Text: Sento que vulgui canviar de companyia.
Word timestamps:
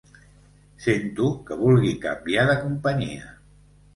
Sento 0.85 1.27
que 1.49 1.59
vulgui 1.59 1.93
canviar 2.07 2.47
de 2.53 2.57
companyia. 2.65 3.29